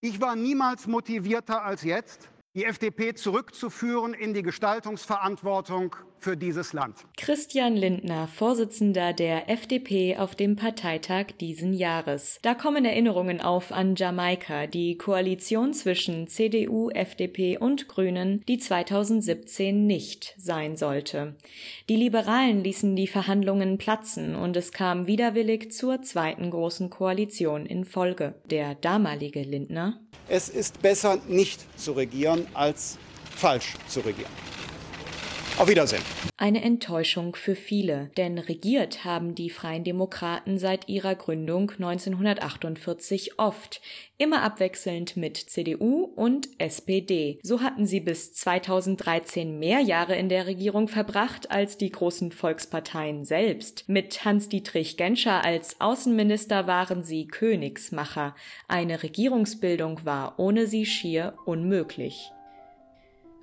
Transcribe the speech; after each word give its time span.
Ich 0.00 0.20
war 0.20 0.36
niemals 0.36 0.86
motivierter 0.86 1.64
als 1.64 1.82
jetzt, 1.82 2.30
die 2.54 2.64
FDP 2.64 3.14
zurückzuführen 3.14 4.12
in 4.14 4.34
die 4.34 4.42
Gestaltungsverantwortung 4.42 5.96
für 6.18 6.36
dieses 6.36 6.72
Land. 6.72 6.96
Christian 7.16 7.76
Lindner, 7.76 8.28
Vorsitzender 8.28 9.12
der 9.12 9.48
FDP 9.50 10.16
auf 10.16 10.34
dem 10.34 10.56
Parteitag 10.56 11.26
diesen 11.40 11.72
Jahres. 11.72 12.38
Da 12.42 12.54
kommen 12.54 12.84
Erinnerungen 12.84 13.40
auf 13.40 13.72
an 13.72 13.96
Jamaika, 13.96 14.66
die 14.66 14.96
Koalition 14.96 15.72
zwischen 15.72 16.28
CDU, 16.28 16.90
FDP 16.90 17.58
und 17.58 17.88
Grünen, 17.88 18.42
die 18.48 18.58
2017 18.58 19.86
nicht 19.86 20.34
sein 20.36 20.76
sollte. 20.76 21.36
Die 21.88 21.96
Liberalen 21.96 22.64
ließen 22.64 22.96
die 22.96 23.06
Verhandlungen 23.06 23.78
platzen 23.78 24.34
und 24.34 24.56
es 24.56 24.72
kam 24.72 25.06
widerwillig 25.06 25.72
zur 25.72 26.02
zweiten 26.02 26.50
großen 26.50 26.90
Koalition 26.90 27.66
in 27.66 27.84
Folge. 27.84 28.34
Der 28.50 28.74
damalige 28.74 29.42
Lindner 29.42 30.00
es 30.28 30.48
ist 30.48 30.82
besser, 30.82 31.18
nicht 31.28 31.60
zu 31.78 31.92
regieren, 31.92 32.46
als 32.52 32.98
falsch 33.36 33.74
zu 33.86 34.00
regieren. 34.00 34.32
Auf 35.58 35.68
Wiedersehen. 35.68 36.02
Eine 36.36 36.62
Enttäuschung 36.62 37.34
für 37.34 37.56
viele, 37.56 38.10
denn 38.18 38.36
regiert 38.38 39.06
haben 39.06 39.34
die 39.34 39.48
Freien 39.48 39.84
Demokraten 39.84 40.58
seit 40.58 40.86
ihrer 40.86 41.14
Gründung 41.14 41.70
1948 41.70 43.38
oft, 43.38 43.80
immer 44.18 44.42
abwechselnd 44.42 45.16
mit 45.16 45.38
CDU 45.38 46.04
und 46.14 46.50
SPD. 46.58 47.38
So 47.42 47.62
hatten 47.62 47.86
sie 47.86 48.00
bis 48.00 48.34
2013 48.34 49.58
mehr 49.58 49.80
Jahre 49.80 50.14
in 50.16 50.28
der 50.28 50.46
Regierung 50.46 50.88
verbracht 50.88 51.50
als 51.50 51.78
die 51.78 51.90
großen 51.90 52.32
Volksparteien 52.32 53.24
selbst. 53.24 53.88
Mit 53.88 54.26
Hans-Dietrich 54.26 54.98
Genscher 54.98 55.42
als 55.42 55.80
Außenminister 55.80 56.66
waren 56.66 57.02
sie 57.02 57.28
Königsmacher. 57.28 58.34
Eine 58.68 59.02
Regierungsbildung 59.02 60.04
war 60.04 60.38
ohne 60.38 60.66
sie 60.66 60.84
schier 60.84 61.32
unmöglich. 61.46 62.30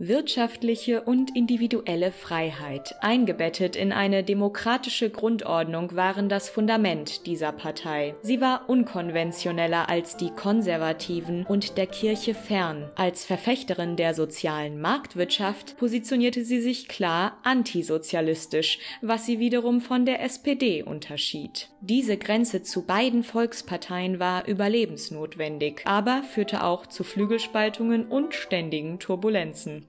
Wirtschaftliche 0.07 1.01
und 1.03 1.33
individuelle 1.33 2.11
Freiheit, 2.11 2.93
eingebettet 2.99 3.77
in 3.77 3.93
eine 3.93 4.21
demokratische 4.25 5.09
Grundordnung, 5.09 5.95
waren 5.95 6.27
das 6.27 6.49
Fundament 6.49 7.25
dieser 7.25 7.53
Partei. 7.53 8.13
Sie 8.21 8.41
war 8.41 8.67
unkonventioneller 8.67 9.87
als 9.87 10.17
die 10.17 10.31
Konservativen 10.31 11.45
und 11.45 11.77
der 11.77 11.87
Kirche 11.87 12.33
fern. 12.33 12.91
Als 12.95 13.23
Verfechterin 13.23 13.95
der 13.95 14.13
sozialen 14.13 14.81
Marktwirtschaft 14.81 15.77
positionierte 15.77 16.43
sie 16.43 16.59
sich 16.59 16.89
klar 16.89 17.37
antisozialistisch, 17.43 18.79
was 19.01 19.25
sie 19.25 19.39
wiederum 19.39 19.79
von 19.79 20.05
der 20.05 20.21
SPD 20.21 20.83
unterschied. 20.83 21.69
Diese 21.79 22.17
Grenze 22.17 22.61
zu 22.61 22.85
beiden 22.85 23.23
Volksparteien 23.23 24.19
war 24.19 24.49
überlebensnotwendig, 24.49 25.83
aber 25.85 26.23
führte 26.23 26.65
auch 26.65 26.87
zu 26.87 27.05
Flügelspaltungen 27.05 28.05
und 28.07 28.33
ständigen 28.33 28.99
Turbulenzen. 28.99 29.87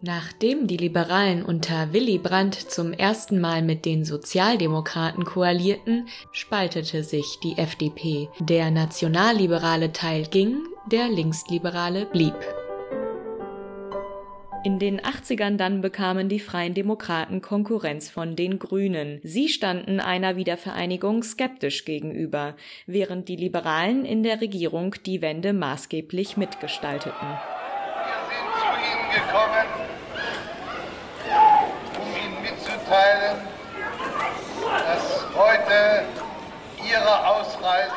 Nachdem 0.00 0.66
die 0.66 0.76
Liberalen 0.76 1.42
unter 1.42 1.92
Willy 1.92 2.18
Brandt 2.18 2.54
zum 2.54 2.92
ersten 2.92 3.40
Mal 3.40 3.62
mit 3.62 3.84
den 3.84 4.04
Sozialdemokraten 4.04 5.24
koalierten, 5.24 6.08
spaltete 6.32 7.04
sich 7.04 7.38
die 7.42 7.56
FDP. 7.56 8.28
Der 8.38 8.70
nationalliberale 8.70 9.92
Teil 9.92 10.26
ging, 10.26 10.58
der 10.90 11.08
linksliberale 11.08 12.06
blieb. 12.06 12.34
In 14.64 14.78
den 14.78 14.98
80ern 14.98 15.58
dann 15.58 15.82
bekamen 15.82 16.30
die 16.30 16.40
Freien 16.40 16.72
Demokraten 16.72 17.42
Konkurrenz 17.42 18.08
von 18.08 18.34
den 18.34 18.58
Grünen. 18.58 19.20
Sie 19.22 19.50
standen 19.50 20.00
einer 20.00 20.36
Wiedervereinigung 20.36 21.22
skeptisch 21.22 21.84
gegenüber, 21.84 22.56
während 22.86 23.28
die 23.28 23.36
Liberalen 23.36 24.06
in 24.06 24.22
der 24.22 24.40
Regierung 24.40 24.94
die 25.04 25.20
Wende 25.20 25.52
maßgeblich 25.52 26.38
mitgestalteten. 26.38 27.28
Sind 29.14 29.22
zu 29.22 29.26
Ihnen 29.26 29.26
gekommen, 29.26 29.84
mitteilen, 32.84 33.36
dass 34.86 35.26
heute 35.36 36.04
Ihre 36.84 37.26
Ausreise 37.26 37.92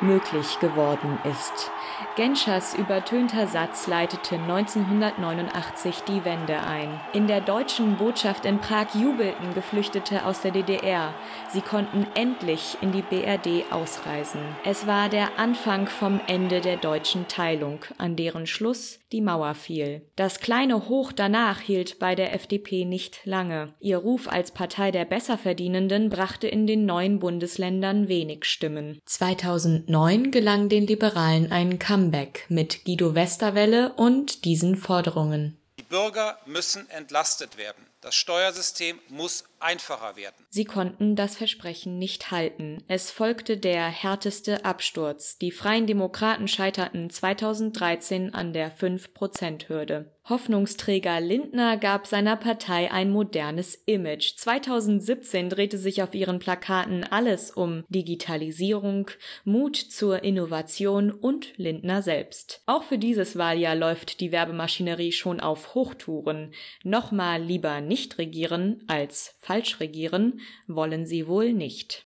möglich 0.00 0.58
geworden 0.58 1.18
ist. 1.24 1.70
Genschers 2.16 2.74
übertönter 2.74 3.46
Satz 3.46 3.86
leitete 3.86 4.34
1989 4.34 6.02
die 6.02 6.24
Wende 6.24 6.58
ein. 6.58 7.00
In 7.12 7.28
der 7.28 7.40
deutschen 7.40 7.96
Botschaft 7.96 8.44
in 8.44 8.58
Prag 8.58 8.94
jubelten 8.94 9.54
Geflüchtete 9.54 10.26
aus 10.26 10.40
der 10.40 10.50
DDR. 10.50 11.14
Sie 11.48 11.60
konnten 11.60 12.06
endlich 12.14 12.76
in 12.80 12.90
die 12.90 13.02
BRD 13.02 13.70
ausreisen. 13.70 14.40
Es 14.64 14.86
war 14.88 15.08
der 15.08 15.38
Anfang 15.38 15.86
vom 15.86 16.20
Ende 16.26 16.60
der 16.60 16.76
deutschen 16.76 17.28
Teilung, 17.28 17.84
an 17.98 18.16
deren 18.16 18.46
Schluss 18.46 18.98
die 19.12 19.20
Mauer 19.20 19.54
fiel. 19.54 20.02
Das 20.16 20.40
kleine 20.40 20.88
Hoch 20.88 21.12
danach 21.12 21.60
hielt 21.60 21.98
bei 21.98 22.14
der 22.14 22.34
FDP 22.34 22.84
nicht 22.84 23.20
lange. 23.24 23.74
Ihr 23.80 23.98
Ruf 23.98 24.26
als 24.28 24.50
Partei 24.50 24.90
der 24.90 25.04
Besserverdienenden 25.04 26.10
brachte 26.10 26.48
in 26.48 26.66
den 26.66 26.86
neuen 26.86 27.18
Bundesländern 27.18 28.08
wenig 28.08 28.44
Stimmen. 28.44 29.00
2009 29.06 30.30
gelang 30.30 30.68
den 30.68 30.86
Liberalen 30.86 31.52
ein 31.52 31.78
Comeback 31.78 31.92
Comeback 32.02 32.46
mit 32.48 32.84
Guido 32.84 33.14
Westerwelle 33.14 33.92
und 33.94 34.44
diesen 34.44 34.76
Forderungen. 34.76 35.58
Die 35.78 35.82
Bürger 35.82 36.38
müssen 36.46 36.88
entlastet 36.90 37.58
werden. 37.58 37.91
Das 38.02 38.16
Steuersystem 38.16 38.98
muss 39.08 39.44
einfacher 39.60 40.16
werden. 40.16 40.44
Sie 40.50 40.64
konnten 40.64 41.14
das 41.14 41.36
Versprechen 41.36 41.98
nicht 41.98 42.32
halten. 42.32 42.82
Es 42.88 43.12
folgte 43.12 43.56
der 43.56 43.86
härteste 43.86 44.64
Absturz. 44.64 45.38
Die 45.38 45.52
Freien 45.52 45.86
Demokraten 45.86 46.48
scheiterten 46.48 47.10
2013 47.10 48.34
an 48.34 48.52
der 48.52 48.76
5-Prozent-Hürde. 48.76 50.12
Hoffnungsträger 50.32 51.20
Lindner 51.20 51.76
gab 51.76 52.06
seiner 52.06 52.36
Partei 52.36 52.90
ein 52.90 53.10
modernes 53.10 53.74
Image. 53.84 54.34
2017 54.38 55.50
drehte 55.50 55.76
sich 55.76 56.02
auf 56.02 56.14
ihren 56.14 56.38
Plakaten 56.38 57.04
alles 57.04 57.50
um 57.50 57.84
Digitalisierung, 57.90 59.10
Mut 59.44 59.76
zur 59.76 60.24
Innovation 60.24 61.10
und 61.10 61.52
Lindner 61.58 62.00
selbst. 62.00 62.62
Auch 62.64 62.82
für 62.82 62.96
dieses 62.96 63.36
Wahljahr 63.36 63.74
läuft 63.74 64.20
die 64.20 64.32
Werbemaschinerie 64.32 65.12
schon 65.12 65.38
auf 65.38 65.74
Hochtouren. 65.74 66.54
Nochmal 66.82 67.42
lieber 67.42 67.82
nicht 67.82 68.16
regieren 68.16 68.84
als 68.86 69.36
falsch 69.38 69.80
regieren 69.80 70.40
wollen 70.66 71.04
sie 71.04 71.26
wohl 71.26 71.52
nicht. 71.52 72.06